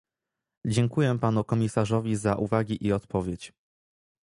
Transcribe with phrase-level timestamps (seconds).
[0.65, 3.53] Dziękuję panu komisarzowi za uwagi i odpowiedź